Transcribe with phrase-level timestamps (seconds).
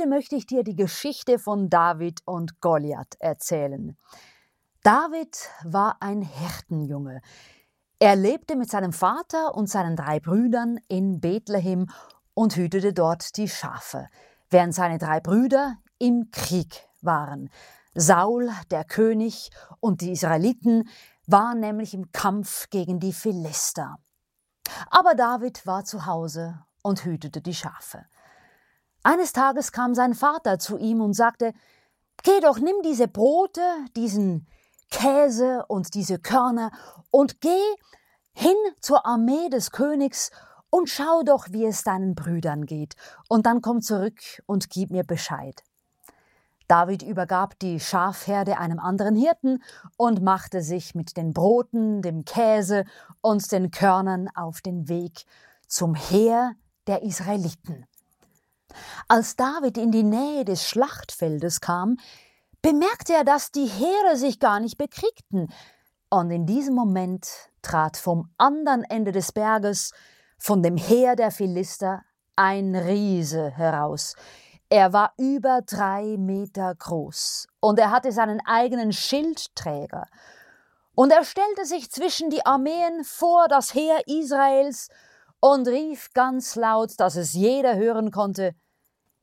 [0.00, 3.96] Heute möchte ich dir die Geschichte von David und Goliath erzählen.
[4.84, 7.20] David war ein Hirtenjunge.
[7.98, 11.90] Er lebte mit seinem Vater und seinen drei Brüdern in Bethlehem
[12.34, 14.06] und hütete dort die Schafe,
[14.50, 17.50] während seine drei Brüder im Krieg waren.
[17.92, 20.88] Saul, der König, und die Israeliten
[21.26, 23.96] waren nämlich im Kampf gegen die Philister.
[24.90, 28.04] Aber David war zu Hause und hütete die Schafe.
[29.02, 31.52] Eines Tages kam sein Vater zu ihm und sagte
[32.22, 33.62] Geh doch, nimm diese Brote,
[33.96, 34.46] diesen
[34.90, 36.72] Käse und diese Körner
[37.10, 37.74] und geh
[38.32, 40.30] hin zur Armee des Königs
[40.70, 42.94] und schau doch, wie es deinen Brüdern geht,
[43.28, 45.62] und dann komm zurück und gib mir Bescheid.
[46.66, 49.62] David übergab die Schafherde einem anderen Hirten
[49.96, 52.84] und machte sich mit den Broten, dem Käse
[53.22, 55.24] und den Körnern auf den Weg
[55.66, 56.52] zum Heer
[56.86, 57.86] der Israeliten.
[59.08, 61.96] Als David in die Nähe des Schlachtfeldes kam,
[62.62, 65.48] bemerkte er, dass die Heere sich gar nicht bekriegten,
[66.10, 67.28] und in diesem Moment
[67.60, 69.92] trat vom anderen Ende des Berges,
[70.38, 72.02] von dem Heer der Philister,
[72.36, 74.14] ein Riese heraus.
[74.70, 80.06] Er war über drei Meter groß und er hatte seinen eigenen Schildträger.
[80.94, 84.88] Und er stellte sich zwischen die Armeen vor das Heer Israels
[85.40, 88.54] und rief ganz laut, dass es jeder hören konnte,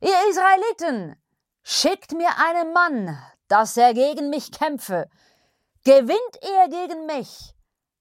[0.00, 1.16] Ihr Israeliten,
[1.62, 5.08] schickt mir einen Mann, dass er gegen mich kämpfe.
[5.82, 7.54] Gewinnt er gegen mich,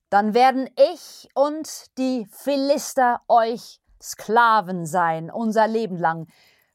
[0.09, 6.27] dann werden ich und die Philister euch Sklaven sein, unser Leben lang.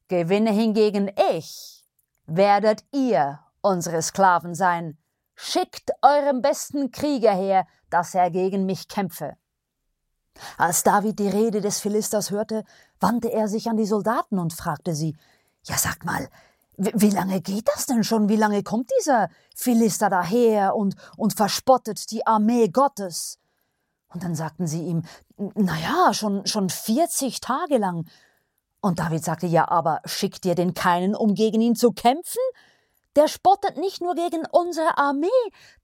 [0.08, 1.84] Gewinne hingegen ich,
[2.24, 4.96] werdet ihr unsere Sklaven sein.
[5.34, 9.36] Schickt eurem besten Krieger her, dass er gegen mich kämpfe.
[10.56, 12.64] Als David die Rede des Philisters hörte,
[13.00, 15.16] wandte er sich an die Soldaten und fragte sie
[15.64, 16.28] Ja, sagt mal,
[16.78, 18.28] wie lange geht das denn schon?
[18.28, 23.38] Wie lange kommt dieser Philister daher und, und verspottet die Armee Gottes?
[24.08, 25.02] Und dann sagten sie ihm,
[25.36, 28.06] na ja, schon, schon 40 Tage lang.
[28.80, 32.40] Und David sagte, ja, aber schickt ihr denn keinen, um gegen ihn zu kämpfen?
[33.16, 35.26] Der spottet nicht nur gegen unsere Armee,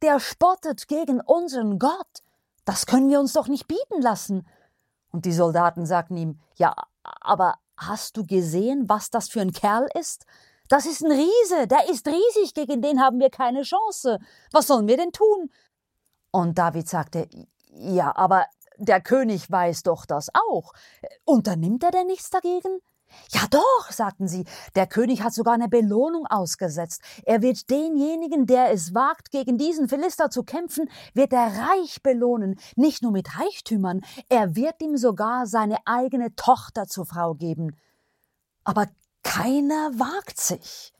[0.01, 2.23] der spottet gegen unseren Gott.
[2.65, 4.47] Das können wir uns doch nicht bieten lassen.
[5.11, 9.87] Und die Soldaten sagten ihm, ja, aber hast du gesehen, was das für ein Kerl
[9.99, 10.27] ist?
[10.69, 14.19] Das ist ein Riese, der ist riesig, gegen den haben wir keine Chance.
[14.51, 15.51] Was sollen wir denn tun?
[16.31, 17.29] Und David sagte,
[17.69, 18.47] ja, aber
[18.79, 20.73] der König weiß doch das auch.
[21.25, 22.81] Unternimmt er denn nichts dagegen?
[23.31, 24.45] Ja doch, sagten sie,
[24.75, 27.03] der König hat sogar eine Belohnung ausgesetzt.
[27.25, 32.59] Er wird denjenigen, der es wagt, gegen diesen Philister zu kämpfen, wird er reich belohnen,
[32.77, 37.77] nicht nur mit Reichtümern, er wird ihm sogar seine eigene Tochter zur Frau geben.
[38.65, 38.87] Aber
[39.23, 40.93] keiner wagt sich.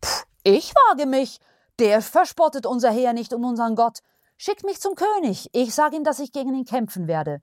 [0.00, 1.40] Puh, ich wage mich.
[1.78, 3.98] Der verspottet unser Heer nicht und unseren Gott.
[4.36, 7.40] Schickt mich zum König, ich sage ihm, dass ich gegen ihn kämpfen werde.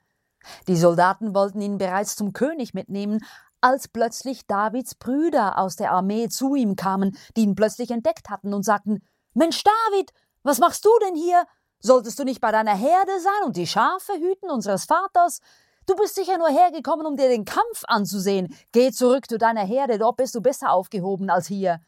[0.68, 3.24] Die Soldaten wollten ihn bereits zum König mitnehmen,
[3.62, 8.54] als plötzlich Davids Brüder aus der Armee zu ihm kamen, die ihn plötzlich entdeckt hatten
[8.54, 9.02] und sagten
[9.34, 10.12] Mensch David,
[10.44, 11.46] was machst du denn hier?
[11.80, 15.40] Solltest du nicht bei deiner Herde sein und die Schafe hüten unseres Vaters?
[15.88, 18.56] Du bist sicher nur hergekommen, um dir den Kampf anzusehen.
[18.72, 21.80] Geh zurück zu deiner Herde, dort bist du besser aufgehoben als hier.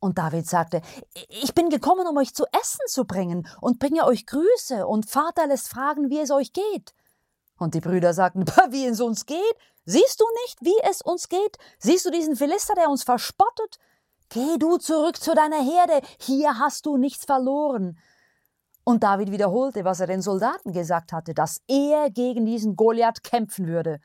[0.00, 0.80] Und David sagte,
[1.28, 5.46] ich bin gekommen, um euch zu essen zu bringen und bringe euch Grüße und Vater
[5.46, 6.94] lässt fragen, wie es euch geht.
[7.58, 9.56] Und die Brüder sagten, wie es uns geht?
[9.90, 11.56] Siehst du nicht, wie es uns geht?
[11.78, 13.78] Siehst du diesen Philister, der uns verspottet?
[14.28, 17.98] Geh du zurück zu deiner Herde, hier hast du nichts verloren.
[18.84, 23.66] Und David wiederholte, was er den Soldaten gesagt hatte, dass er gegen diesen Goliath kämpfen
[23.66, 23.98] würde.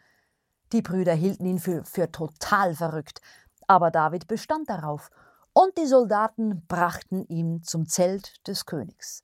[0.72, 3.20] Die Brüder hielten ihn für, für total verrückt,
[3.68, 5.10] aber David bestand darauf
[5.52, 9.22] und die Soldaten brachten ihn zum Zelt des Königs.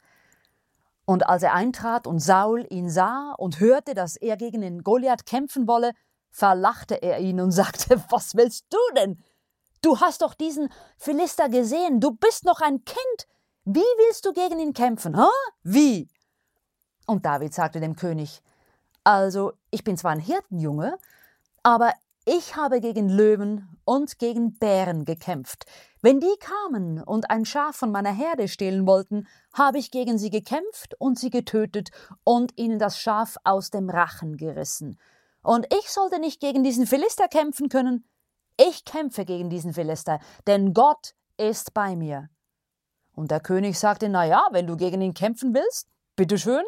[1.05, 5.25] Und als er eintrat und Saul ihn sah und hörte, dass er gegen den Goliath
[5.25, 5.93] kämpfen wolle,
[6.31, 9.23] verlachte er ihn und sagte: Was willst du denn?
[9.81, 13.27] Du hast doch diesen Philister gesehen, du bist noch ein Kind.
[13.63, 15.15] Wie willst du gegen ihn kämpfen?
[15.15, 15.29] Hä?
[15.63, 16.09] Wie?
[17.07, 18.41] Und David sagte dem König:
[19.03, 20.97] Also, ich bin zwar ein Hirtenjunge,
[21.63, 21.93] aber
[22.25, 25.65] ich habe gegen Löwen und gegen Bären gekämpft.
[26.01, 30.29] Wenn die kamen und ein Schaf von meiner Herde stehlen wollten, habe ich gegen sie
[30.29, 31.89] gekämpft und sie getötet
[32.23, 34.99] und ihnen das Schaf aus dem Rachen gerissen.
[35.41, 38.05] Und ich sollte nicht gegen diesen Philister kämpfen können.
[38.57, 42.29] Ich kämpfe gegen diesen Philister, denn Gott ist bei mir.
[43.13, 46.63] Und der König sagte, na ja, wenn du gegen ihn kämpfen willst, bitteschön,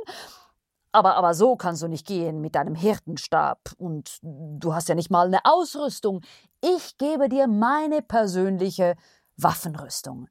[0.92, 3.60] aber, aber so kannst du nicht gehen mit deinem Hirtenstab.
[3.78, 6.22] Und du hast ja nicht mal eine Ausrüstung.
[6.62, 8.96] ich gebe dir meine persönliche
[9.38, 10.28] Waffenrüstung.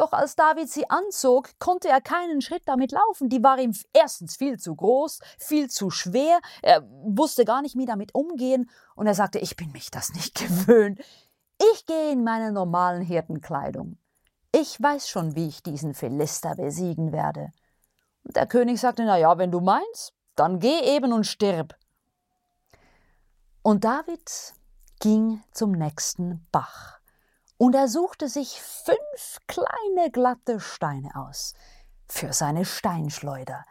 [0.00, 3.28] Doch als David sie anzog, konnte er keinen Schritt damit laufen.
[3.28, 7.84] Die war ihm erstens viel zu groß, viel zu schwer, er wusste gar nicht mehr
[7.84, 11.00] damit umgehen und er sagte, ich bin mich das nicht gewöhnt.
[11.74, 13.98] Ich gehe in meine normalen Hirtenkleidung.
[14.52, 17.52] Ich weiß schon, wie ich diesen Philister besiegen werde.
[18.24, 21.76] Und der König sagte, na ja, wenn du meinst, dann geh eben und stirb.
[23.60, 24.54] Und David
[24.98, 26.99] ging zum nächsten Bach
[27.60, 31.52] und er suchte sich fünf kleine glatte Steine aus
[32.08, 33.64] für seine Steinschleuder.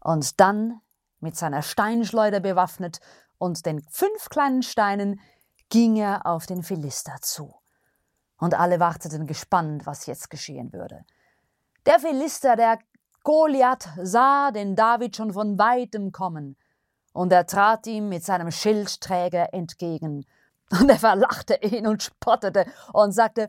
[0.00, 0.80] Und dann,
[1.20, 2.98] mit seiner Steinschleuder bewaffnet
[3.38, 5.20] und den fünf kleinen Steinen,
[5.68, 7.54] ging er auf den Philister zu.
[8.38, 11.04] Und alle warteten gespannt, was jetzt geschehen würde.
[11.86, 12.80] Der Philister, der
[13.22, 16.56] Goliath, sah den David schon von weitem kommen,
[17.12, 20.26] und er trat ihm mit seinem Schildträger entgegen
[20.70, 23.48] und er verlachte ihn und spottete und sagte,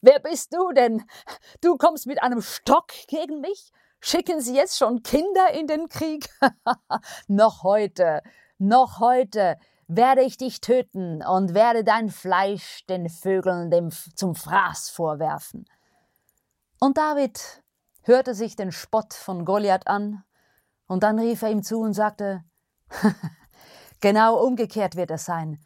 [0.00, 1.04] Wer bist du denn?
[1.60, 3.70] Du kommst mit einem Stock gegen mich?
[4.00, 6.28] Schicken Sie jetzt schon Kinder in den Krieg?
[7.28, 8.20] noch heute,
[8.58, 14.90] noch heute werde ich dich töten und werde dein Fleisch den Vögeln dem, zum Fraß
[14.90, 15.66] vorwerfen.
[16.80, 17.62] Und David
[18.02, 20.24] hörte sich den Spott von Goliath an,
[20.88, 22.44] und dann rief er ihm zu und sagte,
[24.00, 25.60] Genau umgekehrt wird es sein.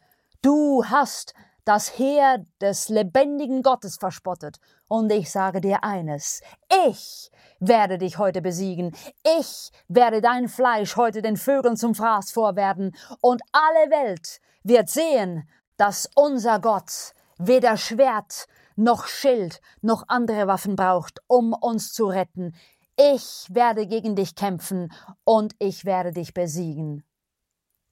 [0.47, 1.33] Du hast
[1.65, 4.61] das Heer des lebendigen Gottes verspottet.
[4.87, 6.39] Und ich sage dir eines,
[6.85, 7.29] ich
[7.59, 8.95] werde dich heute besiegen.
[9.41, 12.95] Ich werde dein Fleisch heute den Vögeln zum Fraß vorwerden.
[13.19, 18.47] Und alle Welt wird sehen, dass unser Gott weder Schwert
[18.77, 22.55] noch Schild noch andere Waffen braucht, um uns zu retten.
[22.95, 24.93] Ich werde gegen dich kämpfen
[25.25, 27.03] und ich werde dich besiegen.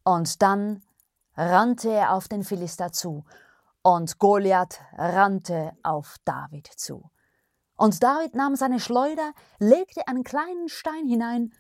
[0.06, 0.85] Und dann
[1.36, 3.26] rannte er auf den Philister zu,
[3.82, 7.12] und Goliath rannte auf David zu.
[7.78, 11.54] Und David nahm seine Schleuder, legte einen kleinen Stein hinein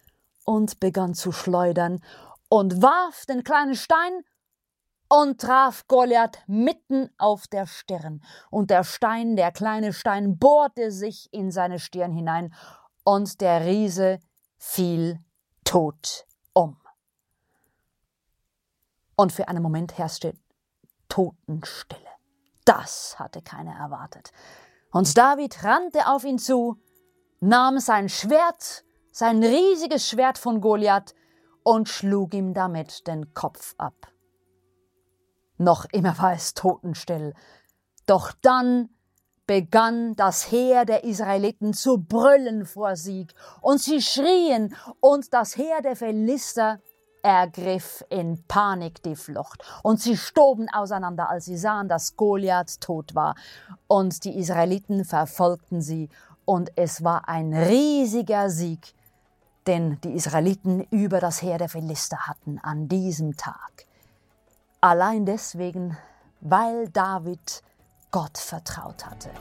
[0.43, 2.03] und begann zu schleudern
[2.49, 4.23] und warf den kleinen Stein
[5.07, 8.23] und traf Goliath mitten auf der Stirn.
[8.49, 12.53] Und der Stein, der kleine Stein, bohrte sich in seine Stirn hinein
[13.03, 14.19] und der Riese
[14.57, 15.19] fiel
[15.63, 16.25] tot
[19.15, 20.33] und für einen Moment herrschte
[21.09, 22.01] Totenstille.
[22.65, 24.31] Das hatte keiner erwartet.
[24.91, 26.77] Und David rannte auf ihn zu,
[27.39, 31.13] nahm sein Schwert, sein riesiges Schwert von Goliath,
[31.63, 33.95] und schlug ihm damit den Kopf ab.
[35.57, 37.33] Noch immer war es totenstill.
[38.05, 38.89] Doch dann
[39.47, 45.81] begann das Heer der Israeliten zu brüllen vor Sieg, und sie schrien, und das Heer
[45.81, 46.79] der Philister
[47.25, 49.63] ergriff in Panik die Flucht.
[49.81, 53.35] Und sie stoben auseinander, als sie sahen, dass Goliath tot war.
[53.87, 56.09] Und die Israeliten verfolgten sie.
[56.45, 58.93] Und es war ein riesiger Sieg,
[59.65, 63.87] den die Israeliten über das Heer der Philister hatten an diesem Tag.
[64.79, 65.97] Allein deswegen,
[66.41, 67.63] weil David
[68.11, 69.31] Gott vertraut hatte.